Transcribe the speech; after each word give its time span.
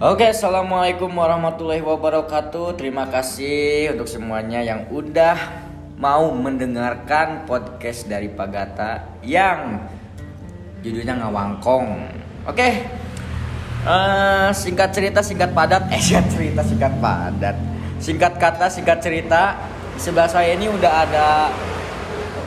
Oke, 0.00 0.32
assalamualaikum 0.32 1.12
warahmatullahi 1.12 1.84
wabarakatuh. 1.84 2.72
Terima 2.80 3.04
kasih 3.12 3.92
untuk 3.92 4.08
semuanya 4.08 4.64
yang 4.64 4.88
udah 4.88 5.36
mau 6.00 6.32
mendengarkan 6.32 7.44
podcast 7.44 8.08
dari 8.08 8.32
Pagata 8.32 9.04
yang 9.20 9.76
judulnya 10.80 11.20
ngawangkong. 11.20 12.16
Oke, 12.48 12.88
eh, 13.84 14.48
singkat 14.56 14.88
cerita 14.96 15.20
singkat 15.20 15.52
padat, 15.52 15.84
eh 15.92 16.00
singkat 16.00 16.32
cerita 16.32 16.64
singkat 16.64 16.92
padat, 16.96 17.56
singkat 18.00 18.32
kata 18.40 18.72
singkat 18.72 19.04
cerita. 19.04 19.60
Sebelah 20.00 20.32
saya 20.32 20.56
ini 20.56 20.72
udah 20.72 20.92
ada 20.96 21.52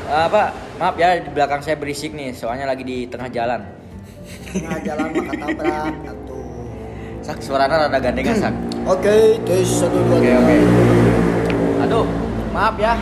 apa? 0.10 0.58
Maaf 0.82 0.98
ya 0.98 1.22
di 1.22 1.30
belakang 1.30 1.62
saya 1.62 1.78
berisik 1.78 2.18
nih, 2.18 2.34
soalnya 2.34 2.66
lagi 2.66 2.82
di 2.82 3.06
tengah 3.06 3.30
jalan. 3.30 3.62
Tengah 4.50 4.82
jalan 4.82 5.10
maka 5.22 5.34
tabrak. 5.38 6.23
Sak 7.24 7.40
suaranya 7.40 7.88
rada 7.88 7.98
gandengan 7.98 8.36
sak. 8.38 8.54
Oke, 8.84 9.40
tes 9.42 9.64
satu 9.64 9.96
dua 9.98 10.20
Oke 10.20 10.28
tiga. 10.28 10.38
oke. 10.38 10.58
Aduh, 11.82 12.06
maaf 12.52 12.76
ya. 12.76 13.00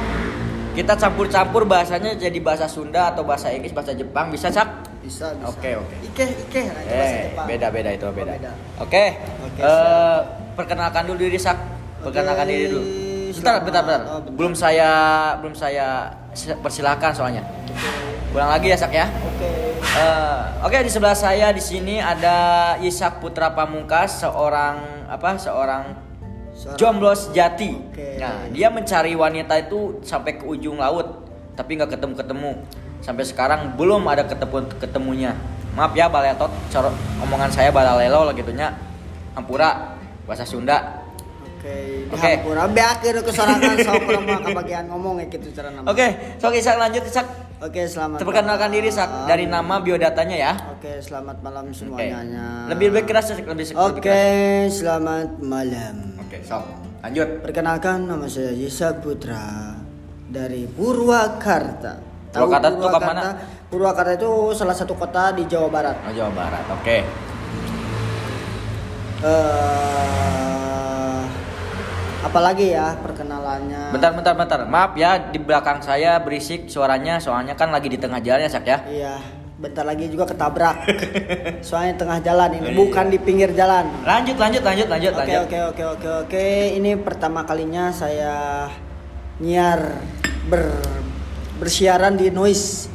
Kita 0.71 0.95
campur-campur 0.95 1.65
bahasanya 1.65 2.15
jadi 2.15 2.37
bahasa 2.39 2.63
Sunda 2.63 3.11
atau 3.11 3.27
bahasa 3.27 3.51
Inggris, 3.51 3.73
bahasa 3.73 3.91
Jepang 3.91 4.31
bisa 4.31 4.47
sak? 4.47 4.69
Bisa. 5.01 5.33
Oke, 5.43 5.75
oke. 5.75 5.95
Ike 6.07 6.25
ike 6.39 6.61
nah, 6.63 6.79
itu 6.79 6.93
bahasa 6.93 7.11
Eh, 7.11 7.23
Jepang. 7.27 7.45
beda-beda 7.49 7.89
itu 7.91 8.05
Oh, 8.05 8.13
beda. 8.13 8.31
beda. 8.31 8.51
Oke. 8.79 9.05
Oke, 9.43 9.59
eh, 9.59 10.19
perkenalkan 10.55 11.03
dulu 11.03 11.17
diri 11.19 11.35
sak. 11.35 11.57
Perkenalkan 11.99 12.45
diri 12.47 12.65
dulu. 12.69 12.81
Bentar, 13.33 13.55
bentar, 13.59 13.81
bentar. 13.83 14.01
oh, 14.07 14.19
bentar. 14.21 14.33
Belum 14.37 14.53
saya 14.53 14.89
belum 15.41 15.53
saya 15.53 16.13
persilahkan 16.61 17.11
soalnya. 17.11 17.43
Ulang 18.31 18.47
lagi 18.47 18.69
ya 18.69 18.77
sak 18.79 18.93
ya. 18.93 19.09
Oke. 19.27 19.50
Eh, 19.91 20.39
Oke 20.63 20.79
di 20.87 20.91
sebelah 20.93 21.17
saya 21.17 21.51
di 21.51 21.59
sini 21.59 21.99
ada 21.99 22.77
Ishak 22.79 23.19
Putra 23.19 23.51
Pamungkas 23.51 24.23
seorang 24.23 25.03
apa 25.11 25.35
seorang 25.35 25.91
Seorang- 26.55 26.79
jomblo 26.79 27.11
sejati. 27.11 27.75
Oke. 27.91 28.15
Nah 28.15 28.47
dia 28.47 28.71
mencari 28.71 29.11
wanita 29.19 29.59
itu 29.59 29.99
sampai 29.99 30.39
ke 30.39 30.47
ujung 30.47 30.79
laut 30.79 31.27
tapi 31.59 31.75
nggak 31.75 31.99
ketemu 31.99 32.13
ketemu 32.15 32.51
sampai 33.03 33.23
sekarang 33.27 33.75
belum 33.75 34.07
ada 34.07 34.23
ketemu 34.23 34.69
ketemunya. 34.79 35.35
Maaf 35.75 35.91
ya 35.91 36.07
baletot 36.07 36.51
coro 36.71 36.95
omongan 37.19 37.51
saya 37.51 37.67
balalelo 37.75 38.23
lah 38.23 38.35
gitunya 38.35 38.71
Ampura 39.35 39.99
bahasa 40.23 40.47
Sunda. 40.47 41.00
Oke, 41.61 42.09
Oke. 42.09 42.17
dihampura 42.17 42.65
beakeun 42.65 43.21
ke 43.21 43.29
sorangan 43.29 43.77
sok 43.85 44.09
urang 44.09 44.25
mah 44.25 44.41
kabagian 44.41 44.89
ngomong 44.89 45.21
ya 45.21 45.29
gitu 45.29 45.53
cara 45.53 45.69
nama. 45.69 45.85
Oke, 45.93 46.07
sok 46.41 46.57
Ishak 46.57 46.73
lanjut 46.81 47.05
Ishak. 47.05 47.27
Oke, 47.61 47.85
selamat. 47.85 48.17
Perkenalkan 48.25 48.73
diri 48.73 48.89
Ishak 48.89 49.29
dari 49.29 49.45
nama 49.45 49.77
biodatanya 49.77 50.37
ya. 50.41 50.53
Oke, 50.73 50.97
selamat 51.05 51.45
malam 51.45 51.69
Oke. 51.69 51.77
semuanya. 51.77 52.65
Lebih 52.65 52.89
lebih 52.89 53.13
keras 53.13 53.29
Ishak, 53.29 53.45
lebih 53.45 53.77
Oke, 53.77 54.01
keras. 54.01 54.73
selamat 54.81 55.37
malam. 55.45 56.17
Oke, 56.17 56.41
sok. 56.41 56.65
Lanjut. 57.05 57.29
Perkenalkan 57.45 58.09
nama 58.09 58.25
saya 58.25 58.57
Yisak 58.57 59.05
Putra 59.05 59.77
dari 60.33 60.65
Purwakarta. 60.65 62.01
Tahu 62.33 62.41
Purwakarta 62.49 62.67
itu 62.73 62.81
kota 62.81 62.97
mana? 63.05 63.25
Purwakarta 63.69 64.11
itu 64.17 64.31
salah 64.57 64.73
satu 64.73 64.97
kota 64.97 65.29
di 65.37 65.45
Jawa 65.45 65.69
Barat. 65.69 65.93
Oh, 66.09 66.09
Jawa 66.09 66.33
Barat. 66.33 66.65
Oke. 66.73 67.05
Eh, 69.21 69.80
apalagi 72.31 72.71
ya 72.71 72.95
perkenalannya? 72.95 73.91
Bentar, 73.91 74.15
bentar, 74.15 74.33
bentar. 74.39 74.59
Maaf 74.63 74.95
ya, 74.95 75.19
di 75.19 75.35
belakang 75.35 75.83
saya 75.83 76.15
berisik 76.23 76.71
suaranya, 76.71 77.19
soalnya 77.19 77.59
kan 77.59 77.75
lagi 77.75 77.91
di 77.91 77.99
tengah 77.99 78.23
jalan 78.23 78.47
ya, 78.47 78.49
Sak 78.49 78.63
ya. 78.63 78.77
Iya, 78.87 79.19
bentar 79.59 79.83
lagi 79.83 80.07
juga 80.07 80.31
ketabrak. 80.31 80.87
Soalnya 81.67 81.93
tengah 81.99 82.23
jalan 82.23 82.49
ini, 82.57 82.71
bukan 82.73 83.11
di 83.11 83.19
pinggir 83.19 83.51
jalan. 83.51 83.85
Lanjut, 84.07 84.39
lanjut, 84.39 84.63
lanjut, 84.63 84.87
lanjut, 84.87 85.11
Oke 85.13 85.19
lanjut. 85.21 85.43
oke 85.43 85.59
oke 85.69 85.83
oke 85.99 86.07
oke. 86.25 86.45
Ini 86.79 86.97
pertama 87.03 87.43
kalinya 87.43 87.91
saya 87.91 88.65
nyiar 89.37 90.01
ber 90.47 90.71
bersiaran 91.59 92.15
di 92.15 92.31
noise. 92.33 92.87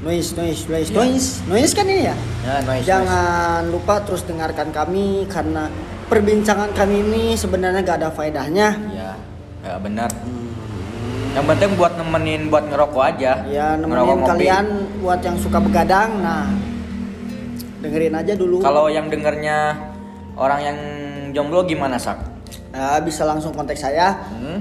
Noise, 0.00 0.32
noise, 0.32 0.64
noise, 0.66 0.88
Iya. 0.90 0.96
noise, 0.96 1.28
noise 1.44 1.72
kan 1.76 1.84
ini 1.84 2.08
ya? 2.08 2.16
Ya, 2.40 2.54
noise, 2.64 2.88
Jangan 2.88 3.68
lupa 3.68 4.00
terus 4.00 4.24
dengarkan 4.24 4.72
kami 4.72 5.28
karena 5.28 5.68
perbincangan 6.10 6.74
kami 6.74 7.00
ini 7.00 7.24
sebenarnya 7.32 7.80
gak 7.80 7.98
ada 8.02 8.10
faedahnya. 8.10 8.68
noise. 8.74 9.16
Ya, 9.60 9.76
benar. 9.78 10.10
Yang 11.30 11.44
penting 11.46 11.70
buat 11.78 11.94
nemenin 11.94 12.50
buat 12.50 12.66
ngerokok 12.66 13.02
aja. 13.06 13.32
Ya 13.46 13.78
Ngerokok 13.78 13.86
nemenin 13.86 14.18
ngopi. 14.18 14.30
kalian 14.34 14.66
buat 14.98 15.20
yang 15.22 15.36
suka 15.38 15.58
begadang, 15.62 16.10
nah 16.18 16.50
dengerin 17.80 18.18
aja 18.18 18.34
dulu. 18.34 18.58
Kalau 18.58 18.90
yang 18.90 19.06
dengernya 19.06 19.78
orang 20.34 20.60
yang 20.60 20.78
jomblo 21.30 21.62
gimana, 21.62 21.96
Sak? 21.96 22.18
Nah, 22.74 22.98
bisa 22.98 23.22
langsung 23.22 23.54
kontak 23.54 23.78
saya. 23.78 24.18
Hmm? 24.34 24.58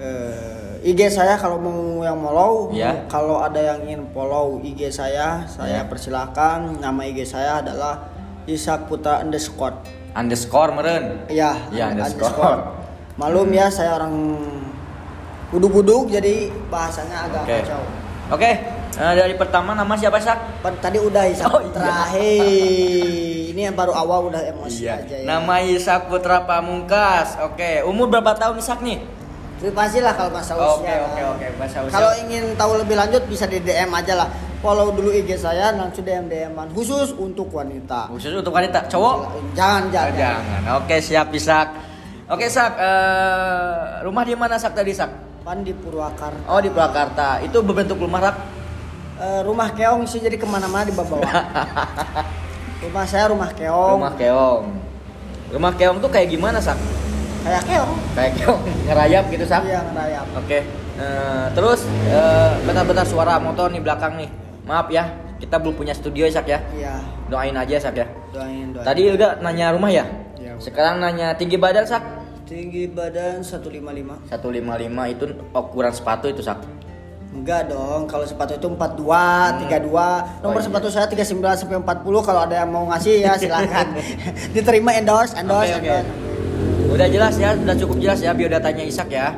Eh, 0.00 0.90
IG 0.90 1.12
saya 1.12 1.36
kalau 1.36 1.60
mau 1.60 1.78
yang 2.00 2.16
follow, 2.18 2.72
Ya. 2.72 3.04
kalau 3.06 3.38
ada 3.38 3.60
yang 3.60 3.84
ingin 3.84 4.02
follow 4.10 4.58
IG 4.58 4.88
saya, 4.88 5.44
saya 5.46 5.84
Ya. 5.84 5.86
persilakan. 5.86 6.80
Nama 6.80 7.00
IG 7.06 7.22
saya 7.22 7.60
adalah 7.60 8.08
Isak 8.44 8.88
Putra 8.88 9.20
underscore. 9.20 9.76
Underscore 10.10 10.70
meren. 10.74 11.04
Ya, 11.26 11.54
Ya, 11.70 11.88
underscore. 11.88 12.82
Malum 13.14 13.46
ya 13.50 13.68
saya 13.68 13.94
orang 13.94 14.14
buduk-buduk 15.50 16.08
jadi 16.08 16.48
bahasanya 16.66 17.26
agak 17.26 17.42
Oke. 17.44 17.56
kacau. 17.60 17.82
Oke, 18.30 18.50
eh, 18.96 19.14
dari 19.18 19.34
pertama 19.34 19.74
nama 19.74 19.94
siapa, 19.94 20.16
Sak? 20.16 20.62
Tadi 20.78 20.98
udah 20.98 21.26
Isak 21.26 21.50
Oh, 21.50 21.58
iya. 21.60 22.06
Hei, 22.08 23.50
ini 23.50 23.60
yang 23.60 23.74
baru 23.74 23.90
awal 23.90 24.30
udah 24.30 24.38
emosi 24.46 24.86
Iya. 24.86 25.02
aja 25.02 25.14
ya. 25.16 25.26
Nama 25.26 25.54
Ishak 25.60 26.06
Putra 26.06 26.46
Pamungkas. 26.46 27.34
Oke, 27.42 27.82
umur 27.82 28.06
berapa 28.06 28.30
tahun 28.32 28.56
Ishak 28.56 28.80
nih? 28.80 29.02
Privasi 29.60 30.00
lah 30.00 30.16
kalau 30.16 30.32
masalah 30.32 30.72
Oke, 30.72 30.88
usia. 30.88 31.04
oke, 31.04 31.22
oke. 31.36 31.46
Bahasa. 31.54 31.76
Kalau 31.86 32.10
ingin 32.18 32.56
tahu 32.56 32.80
lebih 32.80 32.96
lanjut 32.96 33.22
bisa 33.24 33.44
di 33.44 33.60
DM 33.60 33.92
aja 33.92 34.16
lah. 34.16 34.28
Follow 34.58 34.88
dulu 34.90 35.08
IG 35.10 35.36
saya 35.36 35.72
langsung 35.72 36.00
DM 36.00 36.28
DM-an 36.28 36.68
khusus 36.72 37.12
untuk 37.12 37.48
wanita. 37.48 38.08
khusus 38.08 38.32
untuk 38.34 38.52
wanita, 38.52 38.84
cowok? 38.86 39.16
Jangan 39.52 39.82
Oh, 39.82 39.90
jangan. 39.90 40.12
jangan. 40.14 40.60
Oke, 40.76 40.96
siap 40.98 41.28
Ishak. 41.30 41.68
Oke, 42.26 42.44
Sak. 42.46 42.76
eh, 42.76 43.74
rumah 44.00 44.20
di 44.22 44.32
mana 44.32 44.56
Sak 44.56 44.72
tadi, 44.72 44.92
Sak? 44.92 45.08
Pan 45.40 45.60
di 45.60 45.72
Purwakarta. 45.72 46.44
Oh, 46.46 46.56
di 46.56 46.68
Purwakarta. 46.68 47.40
Itu 47.40 47.60
berbentuk 47.60 47.96
rumah, 47.96 48.20
Sak? 48.22 48.36
Eh, 49.18 49.40
rumah 49.42 49.68
keong 49.70 50.04
sih 50.04 50.20
jadi 50.20 50.36
ke 50.36 50.44
mana-mana 50.44 50.84
di 50.84 50.92
bawah. 50.92 51.20
rumah 52.80 53.04
saya 53.04 53.28
rumah 53.28 53.50
keong. 53.50 53.96
Rumah 53.96 54.12
keong. 54.14 54.64
Rumah 55.50 55.72
keong 55.74 55.98
tuh 55.98 56.08
kayak 56.08 56.28
gimana, 56.30 56.60
Sak? 56.60 56.76
Kayak 57.40 57.62
keong. 57.64 57.92
Kayak 58.12 58.32
keong 58.36 58.60
ngerayap 58.84 59.24
gitu, 59.28 59.44
Sak? 59.44 59.62
Iya 59.64 59.80
ngerayap. 59.86 60.26
Oke. 60.36 60.58
eh, 61.00 61.46
terus 61.50 61.80
eh, 62.06 62.52
bentar-bentar 62.62 63.04
suara 63.04 63.36
motor 63.36 63.68
nih 63.68 63.80
belakang 63.80 64.16
nih. 64.16 64.28
Maaf 64.62 64.86
ya, 64.88 65.08
kita 65.36 65.56
belum 65.56 65.74
punya 65.74 65.92
studio, 65.92 66.28
Sak 66.28 66.44
ya. 66.46 66.60
Iya. 66.70 67.00
Doain 67.26 67.54
aja, 67.54 67.76
Sak 67.78 67.96
ya. 67.96 68.06
Doain 68.30 68.70
doain. 68.70 68.84
Tadi 68.84 69.02
udah 69.10 69.40
nanya 69.40 69.72
rumah 69.72 69.88
ya? 69.88 70.04
Iya. 70.36 70.60
Sekarang 70.60 71.00
nanya 71.00 71.32
tinggi 71.34 71.56
badan, 71.56 71.84
Sak? 71.84 72.02
tinggi 72.44 72.90
badan 72.90 73.40
155. 73.40 74.26
155 74.26 74.34
itu 75.08 75.24
ukuran 75.50 75.92
sepatu 75.94 76.26
itu, 76.26 76.42
Sak. 76.42 76.58
Enggak 77.30 77.70
dong, 77.70 78.04
kalau 78.04 78.26
sepatu 78.26 78.58
itu 78.58 78.66
42, 78.66 79.06
32. 79.62 80.42
Nomor 80.42 80.50
Oh, 80.50 80.52
iya. 80.52 80.66
sepatu 80.66 80.90
saya 80.90 81.06
39 81.06 81.30
sampai 81.56 81.78
40 81.78 82.20
kalau 82.20 82.42
ada 82.42 82.58
yang 82.58 82.68
mau 82.68 82.90
ngasih 82.90 83.22
ya 83.22 83.38
silakan. 83.38 83.94
Diterima 84.54 84.90
endorse, 84.92 85.38
endorse, 85.38 85.72
oke. 85.72 85.86
endorse. 85.86 86.10
Udah 86.90 87.06
jelas 87.06 87.34
ya, 87.36 87.54
udah 87.54 87.76
cukup 87.76 87.96
jelas 87.98 88.18
ya 88.18 88.32
biodatanya 88.32 88.82
Ishak 88.82 89.08
ya. 89.08 89.30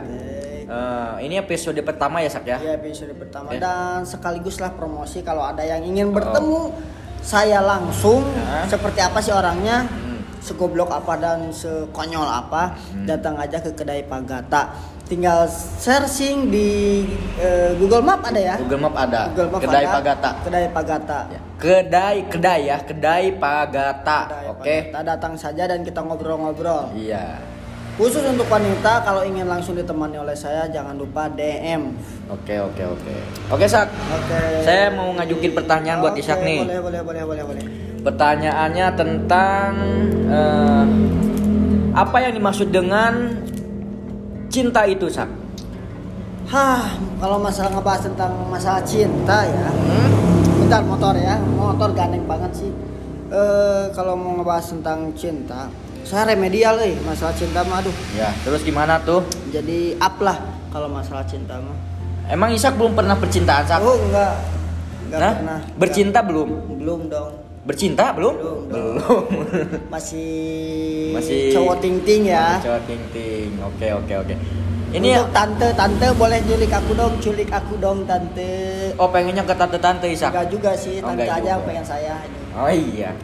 Eh, 0.64 1.14
ini 1.22 1.36
episode 1.36 1.76
pertama 1.80 2.18
ya 2.18 2.32
Sak 2.32 2.48
ya. 2.48 2.56
Ya 2.56 2.72
episode 2.74 3.12
pertama 3.12 3.52
Oke. 3.52 3.60
dan 3.60 4.02
sekaligus 4.02 4.56
lah 4.56 4.72
promosi 4.72 5.20
kalau 5.20 5.44
ada 5.44 5.60
yang 5.60 5.84
ingin 5.84 6.08
bertemu 6.10 6.72
saya 7.20 7.60
langsung 7.60 8.24
Ya. 8.24 8.64
seperti 8.66 8.98
apa 8.98 9.20
sih 9.20 9.30
orangnya 9.30 9.84
Hmm. 9.84 10.24
segoblok 10.40 10.88
apa 10.88 11.12
dan 11.14 11.52
sekonyol 11.52 12.24
apa 12.24 12.72
Hmm. 12.72 13.04
datang 13.04 13.36
aja 13.36 13.60
ke 13.60 13.76
kedai 13.76 14.02
Pagata 14.02 14.72
tinggal 15.12 15.44
searching 15.76 16.48
di 16.48 17.04
eh, 17.36 17.76
Google 17.76 18.00
Map 18.00 18.24
ada 18.24 18.40
ya 18.40 18.56
Google 18.56 18.88
Map 18.88 18.96
ada. 18.96 19.28
Google 19.28 19.50
Map 19.52 19.60
kedai 19.60 19.84
ada. 19.84 19.92
Pagata. 19.92 20.30
kedai 20.40 20.66
Pagata 20.72 21.18
Ya. 21.28 21.40
Kedai, 21.60 22.16
kedai 22.26 22.60
ya, 22.64 22.76
kedai 22.80 23.24
Pagata. 23.36 24.20
Oke. 24.48 24.88
Pagata. 24.88 25.04
datang 25.04 25.34
saja 25.36 25.68
dan 25.68 25.84
kita 25.84 26.00
ngobrol-ngobrol 26.00 26.96
Iya. 26.96 27.44
khusus 27.92 28.24
untuk 28.24 28.48
wanita 28.48 29.04
kalau 29.04 29.20
ingin 29.20 29.44
langsung 29.44 29.76
ditemani 29.76 30.16
oleh 30.16 30.32
saya 30.32 30.64
jangan 30.66 30.96
lupa 30.96 31.28
DM 31.28 31.92
Oke, 32.32 32.56
oke, 32.56 32.80
oke. 32.88 33.14
Oke, 33.52 33.68
Sak. 33.68 33.92
oke 33.92 34.64
Saya 34.64 34.88
mau 34.88 35.12
ngajukin 35.12 35.52
pertanyaan 35.52 36.00
buat 36.00 36.16
Oke, 36.16 36.24
Ishak 36.24 36.40
nih. 36.40 36.64
boleh 36.64 36.80
boleh 36.80 37.00
boleh 37.04 37.22
boleh 37.22 37.44
boleh 37.44 37.62
Pertanyaannya 38.00 38.86
tentang 38.96 39.70
eh, 40.26 40.86
apa 41.92 42.16
yang 42.18 42.32
dimaksud 42.32 42.72
dengan 42.72 43.28
cinta 44.52 44.84
itu, 44.84 45.08
Sak? 45.08 45.26
Hah, 46.46 46.84
kalau 47.16 47.40
masalah 47.40 47.72
ngebahas 47.72 48.04
tentang 48.04 48.32
masalah 48.46 48.84
cinta 48.84 49.40
ya. 49.42 49.68
Hmm? 49.72 50.10
Bentar 50.60 50.84
motor 50.84 51.16
ya, 51.16 51.40
motor 51.40 51.96
gandeng 51.96 52.28
banget 52.28 52.52
sih. 52.54 52.70
Eh 53.32 53.84
kalau 53.90 54.12
mau 54.12 54.36
ngebahas 54.36 54.68
tentang 54.68 55.08
cinta, 55.16 55.72
saya 56.04 56.28
remedial 56.28 56.76
eh 56.78 56.92
masalah 57.00 57.32
cinta 57.32 57.64
mah 57.64 57.80
aduh 57.80 57.94
Ya, 58.12 58.28
terus 58.44 58.60
gimana 58.60 59.00
tuh? 59.00 59.24
jadi 59.48 59.96
up 59.96 60.20
lah 60.20 60.36
kalau 60.68 60.90
masalah 60.90 61.24
cinta 61.24 61.56
mah 61.56 61.72
Emang 62.28 62.52
Isak 62.52 62.76
belum 62.76 62.92
pernah 62.92 63.16
percintaan 63.16 63.64
Sak? 63.64 63.80
oh 63.80 63.96
enggak 63.96 64.34
enggak 65.08 65.20
Nah, 65.22 65.32
pernah 65.32 65.58
bercinta 65.78 66.20
belum? 66.20 66.48
Enggak. 66.50 66.76
belum 66.76 67.00
dong 67.08 67.32
Bercinta 67.62 68.10
belum? 68.10 68.34
Belum, 68.34 68.58
Belum. 68.66 69.22
masih 69.94 71.14
Masih 71.14 71.54
cowok 71.54 71.78
ting 71.78 72.02
ting 72.02 72.26
ya 72.26 72.58
Masih 72.58 72.66
Cowok 72.66 72.82
ting 72.84 73.02
ting. 73.10 73.50
Oke, 73.62 73.86
oke, 73.88 74.14
oke. 74.18 74.34
Ini 74.92 75.10
Untuk 75.16 75.32
tante 75.32 75.68
tante 75.72 76.06
boleh 76.12 76.36
culik 76.42 76.68
aku 76.68 76.92
dong 76.92 77.14
culik 77.16 77.48
aku 77.48 77.74
dong 77.78 78.04
tante 78.04 78.52
oh 78.92 79.08
pengennya 79.08 79.40
ke 79.40 79.54
tante-tante 79.54 80.04
Isak. 80.04 80.28
enggak 80.28 80.48
juga 80.50 80.70
sih 80.74 81.00
Oh, 81.00 81.08
tante 81.08 81.24
aja 81.24 81.38
yang 81.48 81.56
juga. 81.56 81.68
pengen 81.70 81.86
saya 81.86 82.14
Oh 82.52 82.68
iya. 82.68 83.14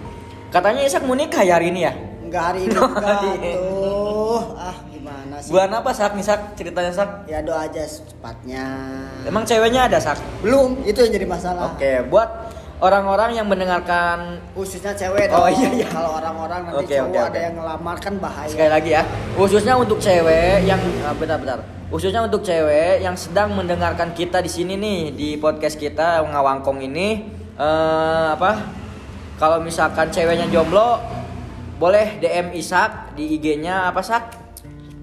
Katanya 0.49 0.81
Isak 0.81 1.05
mau 1.05 1.13
nikah 1.13 1.43
ya 1.43 1.61
hari 1.61 1.69
ini 1.69 1.85
ya? 1.85 1.93
enggak 2.25 2.45
hari 2.47 2.61
ini 2.63 2.73
enggak 2.79 3.21
tuh 3.21 4.41
ah 4.55 4.77
gimana 4.87 5.35
sih 5.39 5.51
Bulan 5.51 5.71
apa 5.75 5.91
Sak 5.91 6.13
nih 6.13 6.25
Sak? 6.25 6.41
Ceritanya 6.55 6.93
Sak? 6.95 7.09
ya 7.25 7.41
doa 7.41 7.65
aja 7.65 7.83
secepatnya 7.83 8.65
Emang 9.25 9.45
ceweknya 9.45 9.89
ada 9.89 9.99
Sak? 9.99 10.17
belum 10.41 10.85
itu 10.85 10.99
yang 10.99 11.13
jadi 11.13 11.27
masalah 11.27 11.75
Oke, 11.75 12.01
buat 12.07 12.29
orang-orang 12.79 13.35
yang 13.35 13.47
mendengarkan 13.51 14.39
khususnya 14.55 14.95
cewek 14.95 15.27
Oh, 15.35 15.51
iya, 15.51 15.69
iya. 15.75 15.89
kalau 15.91 16.19
orang-orang 16.19 16.71
nanti 16.71 16.85
Oke, 16.87 16.95
cowok 16.95 17.11
oke, 17.11 17.19
ada 17.19 17.31
oke. 17.31 17.39
yang 17.43 17.55
ngelamar 17.59 17.97
kan 17.99 18.15
bahaya 18.23 18.49
sekali 18.51 18.71
lagi 18.71 18.91
ya, 18.95 19.03
khususnya 19.35 19.75
untuk 19.75 19.99
cewek 19.99 20.63
yang 20.63 20.81
ah, 21.03 21.15
benar-benar 21.15 21.59
khususnya 21.89 22.21
untuk 22.21 22.45
cewek 22.45 23.01
yang 23.01 23.17
sedang 23.17 23.57
mendengarkan 23.57 24.13
kita 24.13 24.39
di 24.39 24.51
sini 24.53 24.77
nih 24.77 25.01
di 25.11 25.29
podcast 25.41 25.81
kita 25.81 26.21
ngawangkong 26.23 26.85
ini 26.85 27.27
eh, 27.59 28.27
apa? 28.33 28.77
Kalau 29.39 29.63
misalkan 29.63 30.11
ceweknya 30.11 30.51
jomblo 30.51 30.99
boleh 31.79 32.19
DM 32.19 32.51
Isak 32.59 33.15
di 33.15 33.39
IG-nya 33.39 33.87
apa 33.87 34.03
Sak? 34.03 34.35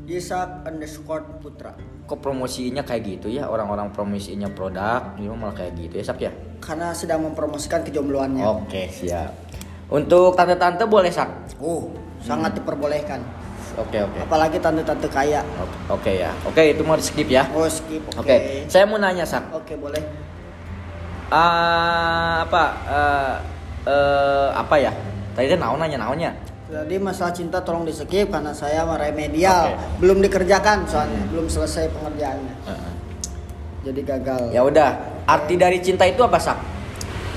Isak 0.05 0.67
underscore 0.67 1.23
putra 1.39 1.71
Kok 2.05 2.21
promosinya 2.21 2.85
kayak 2.85 3.01
gitu 3.03 3.27
ya? 3.27 3.49
Orang-orang 3.49 3.89
promosinya 3.89 4.45
produk, 4.47 5.17
ini 5.17 5.25
malah 5.27 5.57
kayak 5.57 5.73
gitu 5.73 5.97
ya 5.97 6.05
Sak 6.05 6.19
ya? 6.21 6.31
karena 6.61 6.89
sedang 6.93 7.21
mempromosikan 7.21 7.85
kejombloannya 7.85 8.41
Oke, 8.41 8.89
siap. 8.89 9.29
Untuk 9.85 10.33
tante-tante 10.33 10.85
boleh 10.85 11.09
Sak? 11.09 11.57
oh 11.61 11.89
sangat 12.21 12.57
diperbolehkan 12.57 13.21
Oke, 13.77 14.01
oke. 14.01 14.17
apalagi 14.23 14.57
tante-tante 14.57 15.05
kaya 15.05 15.45
Oke, 15.57 15.77
Oke 15.93 16.11
ya. 16.21 16.31
Oke, 16.41 16.73
itu 16.73 16.81
mau 16.81 16.97
di 16.97 17.05
skip 17.05 17.29
ya. 17.29 17.45
oh 17.53 17.65
skip 17.65 18.01
oke 18.13 18.21
Oke, 18.21 18.65
saya 18.65 18.85
mau 18.85 18.97
nanya 18.97 19.25
Sak. 19.25 19.49
oke 19.51 19.73
boleh 19.77 20.01
Ah, 21.25 22.45
apa 22.45 22.63
eh 22.85 23.33
eh, 23.89 24.47
apa 24.53 24.75
ya? 24.77 24.93
Tadi 25.33 25.57
naon 25.57 25.81
nanya 25.81 25.97
naonnya. 25.97 26.31
Jadi 26.65 26.95
masalah 26.97 27.33
cinta 27.33 27.61
tolong 27.61 27.85
di 27.85 27.93
skip 27.93 28.33
karena 28.33 28.49
saya 28.49 28.89
remedial 28.89 29.69
Oke. 29.69 30.01
belum 30.01 30.17
dikerjakan 30.25 30.89
soalnya 30.89 31.21
belum 31.29 31.45
selesai 31.45 31.93
pengerjaannya 31.93 32.55
jadi 33.85 34.01
gagal 34.01 34.49
Ya 34.49 34.65
udah, 34.65 34.97
arti 35.29 35.61
dari 35.61 35.77
cinta 35.77 36.09
itu 36.09 36.25
apa 36.25 36.41
Sak? 36.41 36.57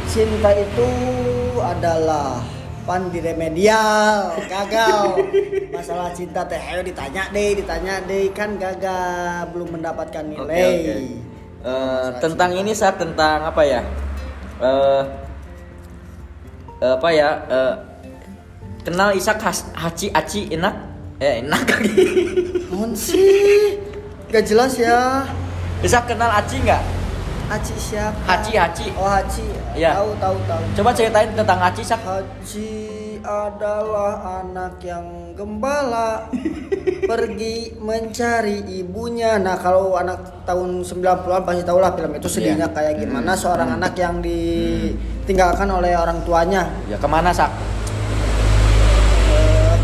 cinta 0.09 0.49
itu 0.57 0.89
adalah 1.61 2.41
pan 2.89 3.13
di 3.13 3.21
remedial 3.21 4.33
gagal 4.49 5.21
masalah 5.77 6.09
cinta 6.17 6.49
teh 6.49 6.57
ayo 6.57 6.81
ditanya 6.81 7.29
deh 7.29 7.61
ditanya 7.61 8.01
deh 8.09 8.33
kan 8.33 8.57
gagal 8.57 9.53
belum 9.53 9.77
mendapatkan 9.77 10.25
nilai 10.25 10.65
oke. 10.65 11.29
Eh, 11.59 12.09
tentang 12.23 12.55
ini 12.55 12.71
Sak 12.71 13.03
tentang 13.03 13.51
apa 13.51 13.63
ya? 13.67 13.83
Eh, 14.63 15.03
apa 16.79 17.09
ya? 17.11 17.31
Eh, 17.51 17.75
kenal 18.81 19.11
Isak 19.11 19.39
has, 19.41 19.67
Haci 19.73 20.11
Aci 20.11 20.49
enak? 20.51 20.75
Eh 21.19 21.43
enak 21.43 21.63
lagi. 21.73 21.95
Mohon 22.69 22.93
sih 22.95 23.75
gak 24.29 24.45
jelas 24.45 24.77
ya 24.77 25.25
Isak 25.81 26.07
kenal 26.07 26.31
Aci 26.31 26.61
nggak? 26.61 26.83
Haji 27.49 27.75
siapa 27.75 28.21
Haji, 28.29 28.53
Haji. 28.55 28.87
oh 28.95 29.09
Haji 29.09 29.47
Iya. 29.73 29.97
tahu 29.97 30.13
tahu 30.21 30.37
tahu 30.45 30.63
Coba 30.77 30.91
ceritain 30.93 31.33
tentang 31.33 31.59
Aci 31.59 31.81
Sak. 31.81 31.97
Haji 32.05 32.73
adalah 33.19 34.15
anak 34.45 34.77
yang 34.81 35.33
gembala 35.33 36.29
pergi 37.11 37.73
mencari 37.75 38.63
ibunya. 38.77 39.37
Nah, 39.39 39.57
kalau 39.57 39.97
anak 39.97 40.45
tahun 40.45 40.85
90-an 40.85 41.43
pasti 41.43 41.65
tahu 41.65 41.79
lah 41.81 41.93
film 41.93 42.13
itu 42.15 42.29
sedihnya 42.29 42.69
Iya. 42.69 42.75
kayak 42.75 42.95
gimana 43.01 43.33
Hmm. 43.33 43.41
seorang 43.41 43.69
anak 43.75 43.97
yang 43.97 44.21
ditinggalkan 44.21 45.67
oleh 45.67 45.97
orang 45.97 46.21
tuanya 46.23 46.69
Ya 46.85 46.95
ke 46.95 47.09
mana 47.09 47.33
Sak? 47.33 47.49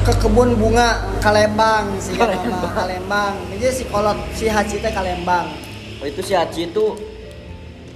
Ke 0.04 0.12
kebun 0.20 0.52
bunga 0.60 1.00
Kalembang 1.24 1.96
sih 1.96 2.12
Kalembang. 2.12 2.76
Kalembang. 2.76 3.34
Ini 3.56 3.72
si 3.72 3.88
kolot 3.88 4.20
si 4.36 4.52
Haji 4.52 4.76
teh 4.84 4.92
Kalembang. 4.92 5.48
Oh, 6.04 6.04
itu 6.04 6.20
si 6.20 6.36
Aci 6.36 6.68
itu 6.68 6.92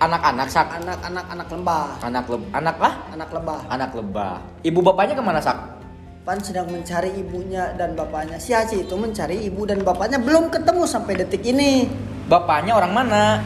anak-anak 0.01 0.49
Sak. 0.49 0.73
Anak-anak 0.81 1.25
anak 1.29 1.49
lembah, 1.53 2.01
Anak 2.01 2.25
leb 2.33 2.43
anak 2.57 2.77
lah? 2.81 2.95
anak 3.13 3.29
lebah. 3.29 3.61
Anak 3.69 3.91
lebah. 3.93 4.41
Ibu 4.65 4.81
bapaknya 4.81 5.21
ke 5.21 5.21
mana 5.21 5.37
Sak? 5.45 5.77
Pan 6.25 6.41
sedang 6.41 6.73
mencari 6.73 7.13
ibunya 7.21 7.77
dan 7.77 7.93
bapaknya. 7.93 8.41
Si 8.41 8.57
Haji 8.57 8.89
itu 8.89 8.95
mencari 8.97 9.45
ibu 9.45 9.69
dan 9.69 9.85
bapaknya 9.85 10.17
belum 10.17 10.49
ketemu 10.49 10.89
sampai 10.89 11.13
detik 11.21 11.45
ini. 11.45 11.85
Bapaknya 12.25 12.73
orang 12.73 12.93
mana? 12.97 13.45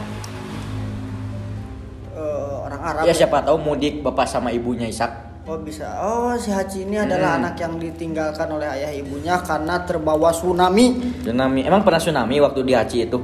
Eh, 2.15 2.55
orang 2.63 2.79
Arab. 2.79 3.03
Ya 3.03 3.11
siapa 3.11 3.43
tahu 3.43 3.59
mudik 3.59 3.99
bapak 3.99 4.23
sama 4.23 4.55
ibunya 4.55 4.87
Isak. 4.87 5.32
Oh 5.43 5.59
bisa. 5.59 5.99
Oh 5.99 6.31
si 6.39 6.55
Haji 6.55 6.87
ini 6.87 6.95
adalah 6.95 7.35
Hmm. 7.35 7.39
anak 7.43 7.55
yang 7.59 7.75
ditinggalkan 7.75 8.47
oleh 8.47 8.63
ayah 8.63 8.95
ibunya 8.95 9.35
karena 9.43 9.83
terbawa 9.83 10.31
tsunami. 10.31 11.19
Tsunami. 11.19 11.67
Emang 11.67 11.83
pernah 11.83 11.99
tsunami 11.99 12.39
waktu 12.39 12.63
di 12.63 12.71
Aci 12.71 12.97
itu? 13.03 13.19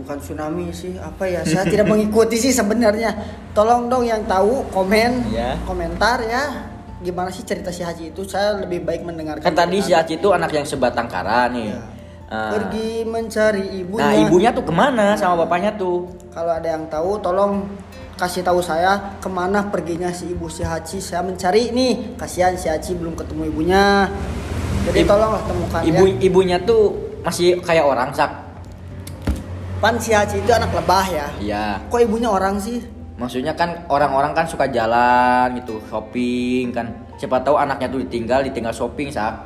Bukan 0.00 0.16
tsunami 0.20 0.68
sih, 0.68 1.00
apa 1.00 1.24
ya? 1.24 1.40
Saya 1.44 1.64
tidak 1.64 1.88
mengikuti 1.88 2.36
sih 2.36 2.52
sebenarnya. 2.52 3.16
Tolong 3.56 3.88
dong 3.88 4.04
yang 4.04 4.20
tahu 4.24 4.68
komen, 4.68 5.32
Ya. 5.32 5.56
komentar 5.64 6.20
ya. 6.24 6.68
Gimana 7.00 7.32
sih 7.32 7.48
cerita 7.48 7.72
si 7.72 7.80
Haji 7.80 8.12
itu? 8.12 8.20
Saya 8.28 8.60
lebih 8.60 8.84
baik 8.84 9.00
mendengarkan. 9.08 9.40
Kan 9.40 9.56
tadi 9.56 9.80
si. 9.80 9.96
Aci 9.96 10.20
itu 10.20 10.28
anak 10.36 10.52
yang 10.52 10.68
sebatang 10.68 11.08
kara 11.08 11.48
nih. 11.48 11.72
Ya. 11.72 11.80
Ah. 12.30 12.52
Pergi 12.52 13.02
mencari 13.08 13.80
ibunya. 13.80 14.04
Nah 14.04 14.12
ibunya 14.14 14.50
tuh 14.52 14.62
ke 14.62 14.70
mana 14.70 15.16
sama 15.16 15.40
bapaknya 15.42 15.72
tuh? 15.74 16.04
Kalau 16.30 16.52
ada 16.52 16.68
yang 16.68 16.84
tahu, 16.86 17.16
tolong 17.18 17.64
kasih 18.20 18.44
tahu 18.44 18.60
saya 18.60 19.16
ke 19.16 19.26
mana 19.26 19.64
perginya 19.64 20.12
si 20.12 20.28
ibu 20.28 20.44
si 20.46 20.60
Haji. 20.60 21.00
Saya 21.00 21.24
mencari 21.24 21.72
nih. 21.72 22.14
Kasihan 22.14 22.52
si 22.52 22.68
Haji 22.68 22.92
belum 22.94 23.16
ketemu 23.16 23.48
ibunya. 23.48 24.12
Jadi 24.84 25.00
Ibu- 25.00 25.08
tolonglah 25.08 25.42
temukan 25.42 25.80
Ibu 25.82 26.04
ya. 26.06 26.14
ibunya 26.22 26.56
tuh 26.60 26.82
masih 27.20 27.60
kayak 27.60 27.82
orang 27.82 28.12
Sak. 28.12 28.28
Pan 29.78 29.96
si 29.96 30.12
Haji 30.12 30.38
itu 30.38 30.52
anak 30.52 30.68
lebah 30.70 31.06
ya. 31.06 31.26
Iya. 31.40 31.64
Kok 31.88 32.00
ibunya 32.02 32.28
orang 32.28 32.60
sih? 32.60 32.84
Maksudnya 33.16 33.52
kan 33.52 33.84
orang-orang 33.86 34.32
kan 34.32 34.44
suka 34.44 34.64
jalan 34.66 35.56
gitu, 35.56 35.80
shopping 35.86 36.68
kan. 36.70 36.88
Siapa 37.16 37.40
tahu 37.40 37.56
anaknya 37.56 37.88
tuh 37.88 38.00
ditinggal, 38.00 38.40
ditinggal 38.42 38.72
shopping 38.72 39.08
Sak. 39.08 39.36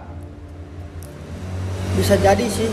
Bisa 1.95 2.15
jadi 2.17 2.47
sih. 2.47 2.71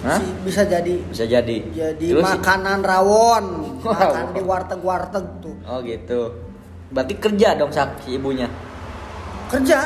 Hah? 0.00 0.16
Si- 0.16 0.36
bisa 0.40 0.62
jadi. 0.62 0.94
Bisa 1.02 1.24
jadi. 1.24 1.56
Jadi 1.66 2.06
Terus 2.06 2.22
si- 2.22 2.32
makanan 2.32 2.78
rawon, 2.80 3.44
Wow. 3.86 3.94
makan 3.94 4.24
di 4.34 4.42
warteg-warteg 4.42 5.24
tuh. 5.38 5.54
Oh 5.64 5.78
gitu. 5.80 6.20
Berarti 6.90 7.14
kerja 7.18 7.54
dong 7.54 7.70
Sak 7.70 8.02
si 8.02 8.18
ibunya. 8.18 8.50
Kerja, 9.46 9.78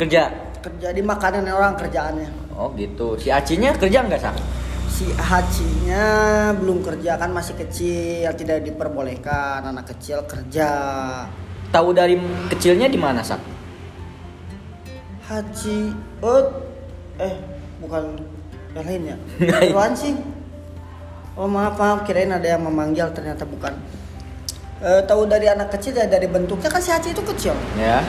Kerja. 0.00 0.32
kerja 0.64 0.88
di 0.92 1.02
makanan 1.04 1.44
orang 1.48 1.76
kerjaannya. 1.76 2.56
Oh 2.56 2.72
gitu. 2.76 3.20
Si 3.20 3.28
Acinya 3.28 3.76
kerja 3.76 4.04
nggak 4.04 4.20
Sak? 4.20 4.36
Si 4.92 5.08
Hajinya 5.08 6.04
belum 6.52 6.84
kerja 6.84 7.16
kan 7.16 7.32
masih 7.32 7.56
kecil, 7.56 8.28
tidak 8.36 8.60
diperbolehkan 8.64 9.64
anak 9.64 9.88
kecil 9.96 10.20
kerja. 10.28 10.68
Tahu 11.72 11.96
dari 11.96 12.16
kecilnya 12.52 12.92
di 12.92 13.00
mana 13.00 13.24
Sak? 13.24 13.40
Haji, 15.24 15.96
oh, 16.20 16.44
eh 17.16 17.32
bukan 17.80 18.20
yang 18.76 18.84
lain 18.84 19.02
ya? 19.12 19.16
Lain. 19.40 19.72
Apaan 19.72 19.94
sih? 19.96 20.12
Oh 21.32 21.48
maaf 21.48 21.74
maaf, 21.74 22.04
kirain 22.04 22.28
ada 22.28 22.44
yang 22.44 22.60
memanggil 22.60 23.08
ternyata 23.10 23.42
bukan. 23.42 23.72
Eh, 24.82 25.00
tahu 25.06 25.24
dari 25.24 25.46
anak 25.46 25.70
kecil 25.70 25.94
ya 25.94 26.04
dari 26.04 26.26
bentuknya 26.26 26.66
kan 26.66 26.82
si 26.82 26.90
Haji 26.90 27.14
itu 27.14 27.22
kecil, 27.24 27.54
Ya. 27.74 28.02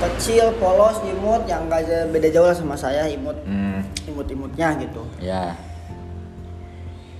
kecil, 0.00 0.50
polos, 0.56 0.98
imut, 1.04 1.44
yang 1.44 1.68
gak 1.68 1.84
beda 2.08 2.28
jauh 2.28 2.48
lah 2.48 2.56
sama 2.56 2.74
saya 2.74 3.06
imut, 3.06 3.36
Hmm. 3.44 3.84
imut-imutnya 4.04 4.74
gitu. 4.80 5.04
Ya. 5.20 5.54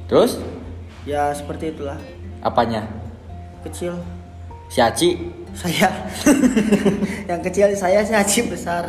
Terus 0.09 0.41
Ya 1.03 1.31
seperti 1.31 1.71
itulah, 1.71 1.99
apanya? 2.41 2.87
kecil. 3.63 3.99
Si 4.67 4.81
Aci. 4.81 5.31
Saya, 5.53 5.93
yang 7.31 7.45
kecil 7.45 7.69
saya 7.77 8.01
si 8.01 8.11
Haji 8.11 8.41
besar. 8.49 8.89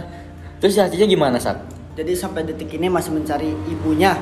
Terus 0.58 0.74
si 0.74 0.80
Acinya 0.80 1.04
gimana 1.04 1.36
Sak? 1.36 1.60
Jadi 1.94 2.16
sampai 2.16 2.48
detik 2.48 2.72
ini 2.72 2.88
masih 2.88 3.12
mencari 3.12 3.52
ibunya. 3.68 4.16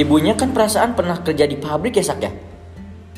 Ibunya 0.00 0.32
kan 0.32 0.50
perasaan 0.50 0.96
pernah 0.96 1.20
kerja 1.20 1.44
di 1.44 1.54
pabrik 1.54 1.92
ya 1.94 2.04
Sak 2.06 2.18
ya? 2.18 2.32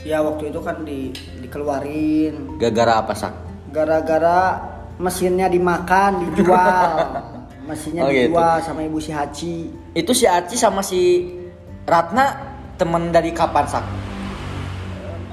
Ya 0.02 0.18
waktu 0.18 0.50
itu 0.50 0.58
kan 0.58 0.82
di 0.82 1.14
dikeluarin 1.38 2.58
Gara-gara 2.58 2.98
apa 2.98 3.14
Sak? 3.14 3.34
gara-gara 3.72 4.60
mesinnya 4.98 5.46
dimakan 5.46 6.28
dijual 6.28 6.92
Masihnya 7.62 8.02
Oh, 8.02 8.10
gitu. 8.10 8.28
berdua 8.28 8.58
sama 8.58 8.82
ibu 8.82 8.98
si 8.98 9.14
Haci. 9.14 9.70
Itu 9.94 10.10
si 10.10 10.26
Aci 10.26 10.58
sama 10.58 10.82
si 10.82 11.30
Ratna 11.86 12.34
temen 12.74 13.08
dari 13.08 13.30
kapan 13.30 13.62
sak? 13.64 13.86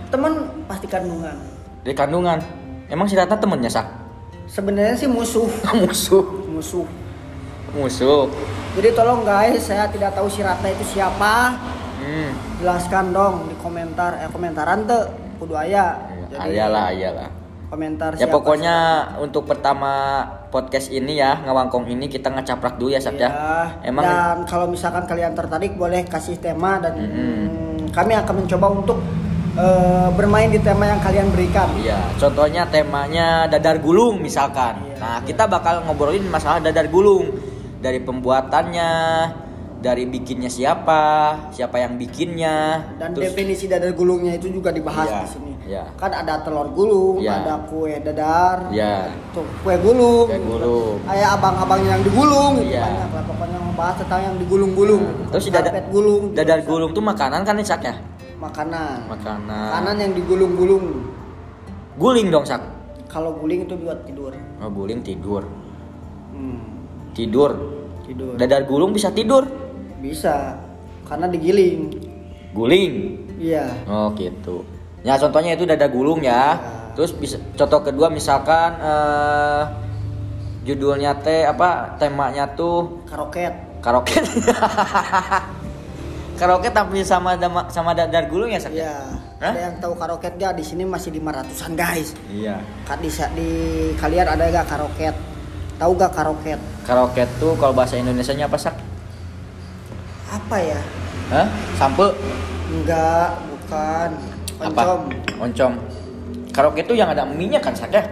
Temen 0.08 0.38
pasti 0.63 0.86
kandungan. 0.86 1.34
Dari 1.82 1.91
kandungan. 1.91 2.38
Emang 2.86 3.10
si 3.10 3.18
Ratna 3.18 3.34
temennya 3.34 3.68
sak? 3.68 3.89
Sebenarnya 4.46 4.94
sih 4.96 5.10
musuh, 5.10 5.50
Musuh. 5.82 6.22
musuh. 6.48 6.86
Musuh. 7.74 8.29
Jadi 8.78 8.90
tolong 8.94 9.26
guys, 9.26 9.66
saya 9.66 9.90
tidak 9.90 10.14
tahu 10.14 10.30
si 10.30 10.46
Ratna 10.46 10.70
itu 10.70 10.86
siapa. 10.86 11.58
Hmm. 12.00 12.32
Jelaskan 12.62 13.10
dong 13.10 13.50
di 13.50 13.56
komentar, 13.58 14.22
eh 14.22 14.30
komentaran 14.30 14.86
tuh 14.86 15.10
kudu 15.42 15.58
aya. 15.58 15.98
Jadi, 16.30 16.54
Ayalah, 16.54 16.94
ayalah. 16.94 17.30
Komentar 17.70 18.18
Ya 18.18 18.26
siapa 18.26 18.34
pokoknya 18.34 18.76
untuk 19.22 19.46
pertama 19.46 20.26
podcast 20.50 20.90
ini 20.90 21.22
ya 21.22 21.38
ngawangkong 21.46 21.86
ini 21.86 22.10
kita 22.10 22.34
ngecaprak 22.34 22.82
dulu 22.82 22.98
ya 22.98 22.98
Sak 22.98 23.22
ya. 23.22 23.30
Ya, 23.30 23.58
Emang 23.86 24.02
dan 24.02 24.38
kalau 24.50 24.66
misalkan 24.66 25.06
kalian 25.06 25.38
tertarik 25.38 25.78
boleh 25.78 26.02
kasih 26.10 26.42
tema 26.42 26.82
dan 26.82 26.98
Mm-mm. 26.98 27.14
mm, 27.14 27.94
kami 27.94 28.18
akan 28.18 28.42
mencoba 28.42 28.74
untuk 28.74 28.98
eh, 29.54 30.10
bermain 30.18 30.50
di 30.50 30.58
tema 30.66 30.90
yang 30.90 30.98
kalian 30.98 31.30
berikan. 31.30 31.70
Iya, 31.78 32.10
contohnya 32.18 32.66
temanya 32.66 33.46
dadar 33.46 33.78
gulung 33.78 34.18
misalkan. 34.18 34.74
Iya, 34.90 34.98
nah, 34.98 35.18
kita 35.22 35.46
bakal 35.46 35.86
ngobrolin 35.86 36.26
masalah 36.26 36.58
dadar 36.58 36.90
gulung 36.90 37.49
dari 37.80 38.00
pembuatannya, 38.00 38.92
dari 39.80 40.04
bikinnya 40.06 40.52
siapa, 40.52 41.02
siapa 41.50 41.80
yang 41.80 41.96
bikinnya, 41.96 42.84
Dan 43.00 43.16
terus 43.16 43.32
definisi 43.32 43.66
dadar 43.66 43.96
gulungnya 43.96 44.36
itu 44.36 44.52
juga 44.52 44.70
dibahas 44.70 45.08
Iya, 45.08 45.20
di 45.24 45.30
sini. 45.32 45.54
iya. 45.66 45.84
Kan 45.96 46.12
ada 46.12 46.44
telur 46.44 46.68
gulung, 46.70 47.24
Iya. 47.24 47.40
ada 47.40 47.64
kue 47.64 47.96
dadar, 47.98 48.68
ya, 48.70 49.08
tuh 49.32 49.48
kue 49.64 49.80
gulung, 49.80 50.28
Kue 50.28 50.36
gulung. 50.38 51.00
kayak 51.08 51.40
abang-abang 51.40 51.82
yang 51.82 52.04
digulung, 52.04 52.60
gitu 52.60 52.76
Iya. 52.76 52.84
banyak 52.84 53.10
lah 53.16 53.24
pokoknya 53.24 53.60
membahas 53.64 53.96
tentang 53.98 54.22
yang 54.22 54.36
digulung-gulung. 54.36 55.04
Nah, 55.08 55.28
terus 55.32 55.44
si 55.44 55.50
dada- 55.50 55.72
Karpet 55.72 55.88
gulung, 55.88 56.24
dadar 56.36 56.60
gulung 56.62 56.92
tuh 56.92 57.02
makanan 57.02 57.42
kan 57.42 57.56
nih 57.56 57.64
Sak 57.64 57.82
ya? 57.82 57.96
makanan. 58.36 59.08
Makanan. 59.08 59.68
Makanan 59.68 59.96
yang 59.98 60.12
digulung-gulung. 60.14 60.86
Guling 61.96 62.28
dong 62.30 62.44
Sak. 62.44 62.60
Kalau 63.08 63.36
guling 63.36 63.64
itu 63.64 63.76
buat 63.76 64.04
tidur. 64.04 64.32
Oh, 64.60 64.68
guling 64.70 65.00
tidur. 65.02 65.44
Hmm, 66.32 66.79
Tidur. 67.13 67.51
tidur. 68.06 68.34
Dadar 68.36 68.66
gulung 68.66 68.92
bisa 68.92 69.10
tidur. 69.10 69.46
Bisa, 70.00 70.58
karena 71.06 71.30
digiling. 71.30 71.94
Guling. 72.56 72.94
Iya. 73.38 73.70
Oh 73.86 74.10
gitu. 74.18 74.66
Ya 75.06 75.16
contohnya 75.16 75.56
itu 75.56 75.63
dada 75.63 75.88
gulung 75.88 76.20
ya. 76.20 76.32
Ya. 76.32 76.46
Terus 76.98 77.16
bisa 77.16 77.38
contoh 77.56 77.80
kedua 77.86 78.12
misalkan 78.12 78.75
eh 78.82 79.63
judulnya 80.68 81.16
teh 81.24 81.48
apa 81.48 81.96
temanya 81.96 82.50
tuh 82.58 83.06
Karoket. 83.08 83.54
karaoke. 83.80 84.12
karaoke 86.39 86.68
tapi 86.72 87.04
sama 87.04 87.36
dama- 87.39 87.68
sama 87.72 87.96
dadar 87.96 88.28
gulung 88.28 88.51
ya 88.51 88.60
Sak? 88.60 88.75
Iya. 88.75 88.96
Hah? 89.39 89.56
Ada 89.56 89.60
yang 89.72 89.75
tahu 89.80 89.96
karoket 89.96 90.36
gak? 90.36 90.60
Di 90.60 90.63
sini 90.68 90.84
masih 90.84 91.16
500-an 91.16 91.72
guys. 91.80 92.12
Iya. 92.28 92.60
Di, 93.00 93.08
di 93.39 93.50
kalian 93.96 94.28
ada 94.28 94.44
gak 94.51 94.68
karoket? 94.68 95.16
Tahu 95.80 95.92
gak 95.96 96.12
karoket? 96.12 96.60
Karaoke 96.84 97.24
tuh 97.40 97.56
kalau 97.56 97.72
bahasa 97.72 97.96
Indonesianya 97.96 98.52
apa 98.52 98.60
sak? 98.60 98.76
Apa 100.28 100.60
ya? 100.60 100.80
Hah? 101.32 101.48
Sampe? 101.80 102.12
Enggak, 102.68 103.40
bukan. 103.48 104.10
Apa? 104.60 104.82
Oncom. 104.84 105.02
Oncom. 105.40 105.74
Karaoke 106.52 106.84
tuh 106.84 107.00
yang 107.00 107.16
ada 107.16 107.24
mie-nya 107.24 107.64
kan 107.64 107.72
sak 107.72 107.96
ya? 107.96 108.04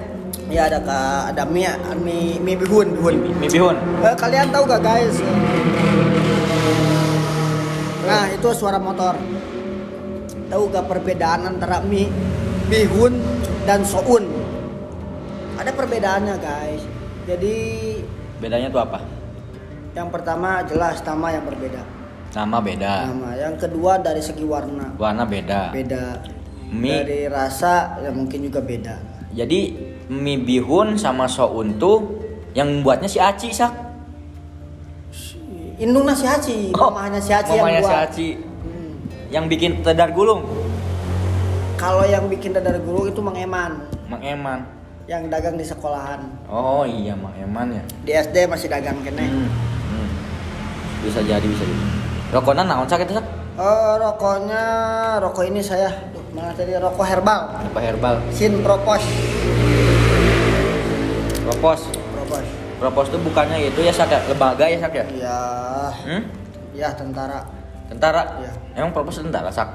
Ya 0.48 0.72
ada 0.72 0.80
kak, 0.80 1.36
ada 1.36 1.44
mie, 1.44 1.68
mie, 2.00 2.40
mie 2.40 2.56
bihun, 2.56 2.88
bihun. 2.96 3.16
Mie, 3.20 3.36
mie 3.36 3.52
bihun. 3.52 3.76
Eh, 4.00 4.16
kalian 4.16 4.48
tahu 4.48 4.64
gak 4.64 4.80
guys? 4.88 5.20
Nah 8.08 8.32
itu 8.32 8.48
suara 8.56 8.80
motor. 8.80 9.20
Tahu 10.48 10.64
gak 10.72 10.88
perbedaan 10.88 11.52
antara 11.52 11.84
mie 11.84 12.08
bihun 12.72 13.20
dan 13.68 13.84
soun? 13.84 14.24
Ada 15.60 15.76
perbedaannya 15.76 16.36
guys. 16.40 16.97
Jadi 17.28 17.56
Bedanya 18.40 18.72
tuh 18.72 18.82
apa? 18.82 19.00
yang 19.98 20.14
pertama 20.14 20.62
jelas 20.70 21.02
nama 21.02 21.34
yang 21.34 21.42
berbeda. 21.50 21.82
Nama 22.38 22.58
beda. 22.62 22.94
Nama. 23.10 23.30
Yang 23.34 23.56
kedua 23.66 23.98
dari 23.98 24.22
segi 24.22 24.46
warna 24.46 24.94
Warna 24.94 25.26
beda. 25.26 25.74
beda. 25.74 26.22
Mie. 26.70 27.02
Dari 27.02 27.26
rasa 27.26 27.98
ya 28.06 28.14
mungkin 28.14 28.46
juga 28.46 28.62
beda. 28.62 28.94
Jadi 29.34 29.74
mie 30.08 30.38
bihun 30.38 31.02
sama 31.02 31.26
soun 31.26 31.82
tuh 31.82 32.14
yang 32.54 32.86
buatnya 32.86 33.10
si 33.10 33.18
Aci 33.18 33.50
sak. 33.50 33.74
Indung 35.78 36.10
nasi 36.10 36.26
Haci, 36.26 36.74
mamahnya 36.74 37.22
si 37.22 37.30
Haci 37.34 37.54
yang 37.54 37.66
mamanya 37.66 37.82
si 37.82 37.86
buat. 37.86 38.06
Aci. 38.10 38.28
Hmm. 38.34 38.92
Yang 39.30 39.46
bikin 39.54 39.72
dadar 39.86 40.10
gulung. 40.10 40.42
Kalau 41.78 42.02
yang 42.06 42.26
bikin 42.30 42.54
dadar 42.54 42.82
gulung 42.82 43.10
itu 43.10 43.22
Mang 43.22 43.38
Eman 43.38 43.82
Mang 44.10 44.22
Eman. 44.22 44.66
Yang 45.08 45.32
dagang 45.32 45.56
di 45.56 45.64
sekolahan. 45.64 46.20
Oh 46.52 46.84
iya 46.84 47.16
Mang 47.16 47.32
Eman 47.34 47.72
ya. 47.72 47.84
Di 48.04 48.12
SD 48.14 48.44
masih 48.46 48.68
dagang 48.68 49.00
kene. 49.02 49.24
Hmm. 49.24 49.48
Hmm. 49.88 50.10
Bisa 51.02 51.24
jadi 51.24 51.44
bisa 51.44 51.64
jadi. 51.64 51.86
Rokoknya 52.36 52.68
naon 52.68 52.84
sak 52.86 53.08
itu 53.08 53.16
sak? 53.16 53.24
Oh, 53.58 53.96
rokoknya 53.98 54.62
rokok 55.18 55.48
ini 55.50 55.64
saya 55.64 55.90
Duh, 56.12 56.22
mana 56.36 56.52
tadi 56.54 56.76
rokok 56.76 57.08
herbal. 57.08 57.40
Apa 57.56 57.80
herbal? 57.80 58.20
Sin 58.36 58.60
Propos. 58.62 59.02
Propos. 61.48 61.80
Propos. 62.12 62.44
Propos 62.78 63.06
tuh 63.10 63.20
bukannya 63.24 63.72
itu 63.72 63.80
ya 63.82 63.96
sak 63.96 64.12
ya? 64.12 64.20
Lembaga 64.28 64.68
ya 64.68 64.78
sak 64.78 64.94
ya? 64.94 65.06
Ya, 65.16 65.40
Hmm? 66.04 66.22
ya 66.76 66.92
tentara. 66.94 67.48
Tentara. 67.88 68.44
Iya. 68.44 68.52
Emang 68.76 68.92
propos 68.92 69.24
tentara 69.24 69.48
sak? 69.50 69.72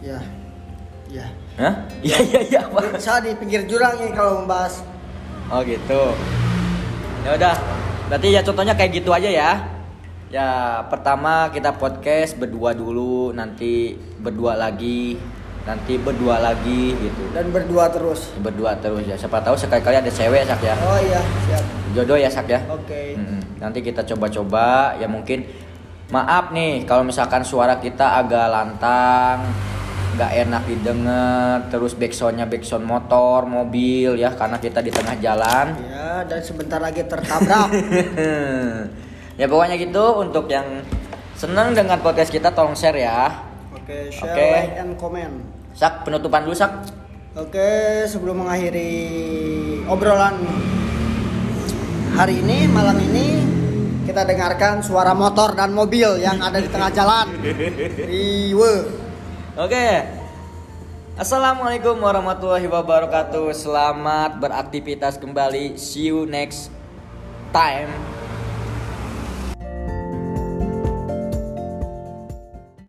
Ya. 0.00 0.22
Ya. 1.10 1.26
Hah? 1.60 1.74
Iya 2.06 2.18
iya 2.18 2.40
iya? 2.50 2.60
Saya 2.98 3.22
di 3.22 3.30
pinggir 3.38 3.62
jurang 3.68 3.94
ini 4.02 4.10
kalau 4.10 4.42
membahas. 4.42 4.82
Oh 5.52 5.62
gitu. 5.62 6.16
Ya 7.22 7.30
udah. 7.38 7.54
Berarti 8.10 8.28
ya 8.34 8.40
contohnya 8.42 8.74
kayak 8.74 8.90
gitu 8.98 9.14
aja 9.14 9.30
ya. 9.30 9.50
Ya 10.32 10.80
pertama 10.88 11.52
kita 11.52 11.76
podcast 11.76 12.40
berdua 12.40 12.72
dulu, 12.72 13.36
nanti 13.36 14.00
berdua 14.18 14.56
lagi, 14.56 15.20
nanti 15.62 16.00
berdua 16.00 16.40
lagi 16.40 16.96
gitu. 16.96 17.22
Dan 17.36 17.52
berdua 17.52 17.92
terus. 17.92 18.32
Berdua 18.40 18.74
terus 18.80 19.04
ya. 19.06 19.14
Siapa 19.14 19.44
tahu 19.44 19.54
sekali-kali 19.54 20.02
ada 20.02 20.10
cewek 20.10 20.48
sak 20.48 20.64
ya. 20.64 20.74
Oh 20.82 20.98
iya, 20.98 21.20
siap. 21.46 21.64
Jodoh 21.92 22.18
ya 22.18 22.32
sak 22.32 22.48
ya. 22.48 22.58
Oke. 22.66 23.14
Mm-mm. 23.14 23.40
Nanti 23.60 23.84
kita 23.84 24.02
coba-coba 24.08 24.96
ya 24.98 25.06
mungkin 25.06 25.46
maaf 26.10 26.50
nih 26.50 26.84
kalau 26.84 27.06
misalkan 27.06 27.40
suara 27.46 27.78
kita 27.78 28.20
agak 28.20 28.50
lantang 28.52 29.48
nggak 30.12 30.32
enak 30.44 30.62
didengar 30.68 31.72
terus 31.72 31.96
backsoundnya 31.96 32.44
backsound 32.44 32.84
motor 32.84 33.48
mobil 33.48 34.12
ya 34.14 34.36
karena 34.36 34.60
kita 34.60 34.84
di 34.84 34.92
tengah 34.92 35.16
jalan 35.16 35.72
Ya, 35.88 36.20
dan 36.28 36.40
sebentar 36.44 36.76
lagi 36.76 37.00
tertabrak. 37.02 37.72
ya 39.40 39.46
pokoknya 39.48 39.80
gitu 39.80 40.04
untuk 40.20 40.52
yang 40.52 40.84
seneng 41.32 41.72
dengan 41.72 41.96
podcast 41.98 42.28
kita 42.28 42.52
tolong 42.52 42.76
share 42.76 43.00
ya 43.00 43.40
Oke, 43.72 44.12
share, 44.12 44.36
Oke. 44.36 44.48
like, 44.52 44.76
and 44.76 44.92
comment. 45.00 45.34
sak 45.72 46.04
penutupan 46.04 46.44
dulu 46.44 46.52
sak 46.52 46.72
Oke, 47.32 48.04
sebelum 48.04 48.44
mengakhiri 48.44 48.92
obrolan 49.88 50.36
hari 52.12 52.44
ini, 52.44 52.68
malam 52.68 53.00
ini 53.00 53.40
kita 54.04 54.28
dengarkan 54.28 54.84
suara 54.84 55.16
motor 55.16 55.56
dan 55.56 55.72
mobil 55.72 56.20
yang 56.20 56.36
ada 56.44 56.60
di 56.60 56.68
tengah 56.68 56.92
jalan. 56.92 57.32
Riwe. 58.12 58.74
Oke. 59.52 60.08
Assalamualaikum 61.12 62.00
warahmatullahi 62.00 62.64
wabarakatuh. 62.72 63.52
Selamat 63.52 64.40
beraktivitas 64.40 65.20
kembali. 65.20 65.76
See 65.76 66.08
you 66.08 66.24
next 66.24 66.72
time. 67.52 67.92